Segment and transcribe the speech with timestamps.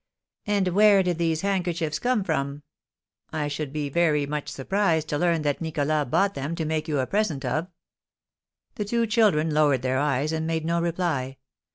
[0.47, 2.63] "And where did these handkerchiefs come from?
[3.31, 6.97] I should be very much surprised to learn that Nicholas bought them to make you
[6.97, 7.67] a present of."
[8.73, 11.37] The two children lowered their eyes, and made no reply.